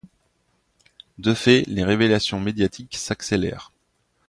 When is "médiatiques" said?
2.39-2.95